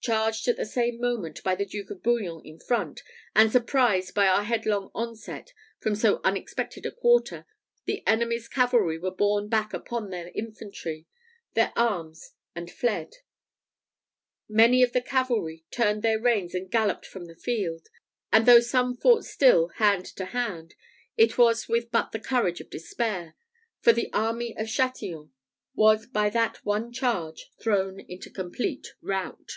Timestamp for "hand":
19.78-20.04, 20.26-20.76